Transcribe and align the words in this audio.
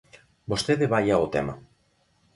Vostede 0.51 0.91
vaia 0.93 1.15
ao 1.17 1.27
tema. 1.35 1.53